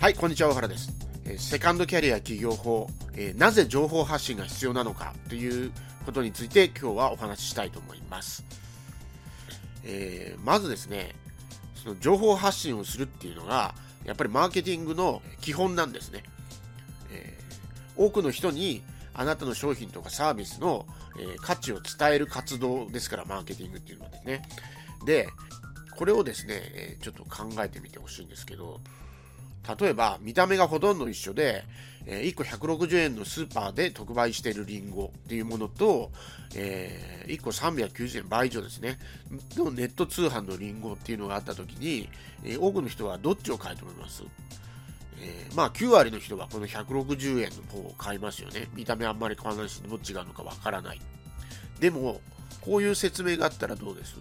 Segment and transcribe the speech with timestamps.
[0.00, 0.92] はい、こんにちは、小原です。
[1.38, 5.72] セカンドキャリア企業法、えなぜ情報発信が必要なのかという
[6.06, 8.44] ことについて今日はお話ししたいと思います。
[9.82, 11.16] えーまずですね、
[11.74, 13.74] その情報発信をするっていうのが、
[14.04, 16.22] やっぱりマーケティングの基本なんですね。
[17.10, 18.84] えー多くの人に
[19.14, 20.86] あなたの商品とかサービスの、
[21.18, 24.42] え価値を伝える活動ですから、マーケティングっていうのはですね。
[25.04, 25.28] で、
[25.96, 28.80] これをですね、えちょっと考えてみてほしいんですけど、
[29.78, 31.64] 例えば見た目がほとんど一緒で、
[32.06, 36.10] え1個160円のスーパーで特売しているリンゴっていうものと、
[36.54, 38.98] え1個390円倍以上ですね。
[39.56, 42.08] のネット通販のリンゴっていうのがあった時に、
[42.44, 44.22] え多くの人はどっちを買いと思います？
[45.20, 48.68] えーまあ9割の人はこの160円の方を買いますよね。
[48.74, 51.00] 見た目あんまり変わらないしどっちがあるのかわからない。
[51.80, 52.20] でも
[52.62, 54.16] こういう説明があったらどうです？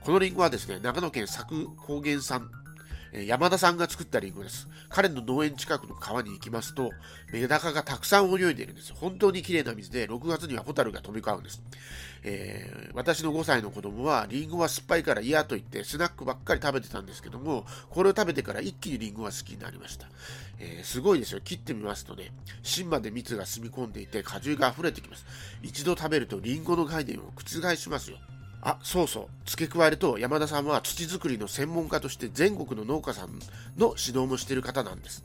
[0.00, 2.50] このリンゴはですね長野県佐久高原産
[3.12, 4.68] え山田さんが作ったリンゴです。
[4.88, 6.90] 彼の農園近くの川に行きますと、
[7.32, 8.92] メダカがたくさん泳いでいるんです。
[8.92, 11.62] 本当に綺麗な水で、6月にはホタルが飛び交うんです。
[12.22, 20.08] えー私の5歳の子供は、リンゴは酸っぱいから嫌と言って、スナックばっかり食べてたんですけども、これを食べてから一気にリンゴが好きになりました。
[20.58, 21.40] えーすごいですよ。
[21.40, 25.24] 切ってみますとね、芯まで蜜が染み込んでいて、果汁が溢れてきます。
[25.62, 28.18] 一度食べるとリンゴの概念を覆しますよ。
[28.60, 29.26] あそうそう。
[29.46, 33.38] 付け加えると山田さんは土作りの専門家として全国の農家さん
[33.76, 35.24] の指導もしている方なんです。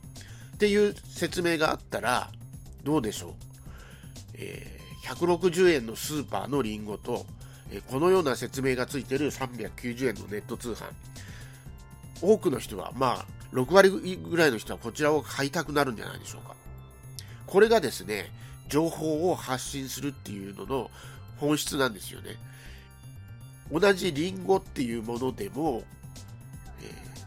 [0.56, 2.30] っていう説明があったら
[2.84, 3.34] どうでしょう、
[4.36, 7.25] えー160円のスーパーのリンゴと、
[7.70, 10.86] えーこのような説明がついている390円のネット通販。
[12.22, 16.56] 多くの人はまあ6割ぐらいの人はこちらを買いたくなるんじゃないでしょうか。
[17.45, 18.31] これがですね
[18.70, 20.92] 情報を発信するっていうのの
[21.38, 22.38] 本質なんですよね。
[23.73, 25.83] 同じリンゴっていうものでも、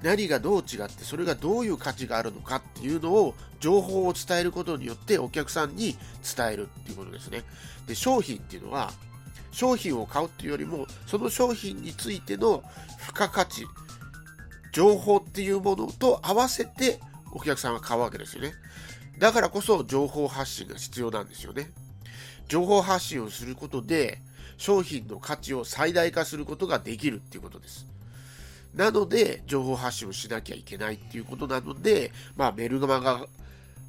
[0.02, 5.96] 何がどう違ってそれがどういう価値があるのかっていうのを情報を伝えることによってお客さんに
[6.36, 7.42] 伝えるっていうことですね。
[7.86, 8.92] で商品っていうのは
[9.50, 12.62] 商品を買うっていうよりもその商品についての
[13.00, 13.66] 付加価値
[14.72, 17.00] 情報っていうものと合わせて
[17.32, 18.52] お客さんは買うわけですよね。
[19.18, 21.70] だからこそ情報発信が必要なんですよね。
[22.48, 24.20] 情報発信をすることで
[24.56, 27.86] 商品の価値を最大化することができるっていうことです。
[28.74, 33.26] なので、情報発信をしなきゃいけないっていうことなので、まあ、メルマガ、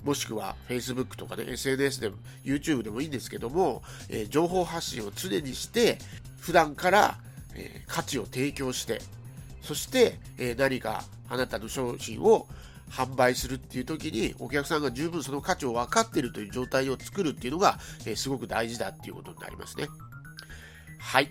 [0.04, 5.98] もしくは Facebook とかね、SNS でも YouTube でもいいんですけども、えー情報発信を常にして、
[6.40, 7.18] 普段から、
[7.56, 9.02] えー価値を提供して、
[9.62, 12.48] そして、えー何かあなたの商品を
[12.90, 19.88] 販売するっていう時にお客さんが十分その価値を分かっているという状態を作るっていうのが、えすごく大事だっていうことになりますね。
[20.98, 21.30] はい。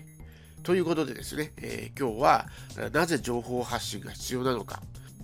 [0.63, 2.47] ということでですね、えー今日は
[2.91, 4.81] なぜ情報発信が必要なのか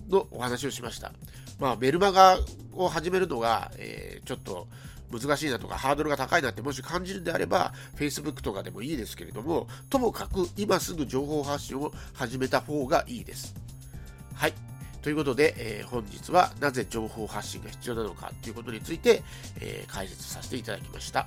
[0.08, 1.12] のお話をしました。
[1.58, 2.38] まあ、メルマガ
[2.72, 4.66] を始めるのが、えーちょっと
[5.12, 13.54] 難しいなとかハードルが高いなってもし感じるんであれば Facebook とかでもいいですけれどもともかく今すぐ情報発信を始めた方がいいです。
[14.34, 14.54] はい。
[15.02, 19.22] ということで、えー本日はなぜ情報発信が必要なのかということについて、
[19.60, 21.26] えー解説させていただきました。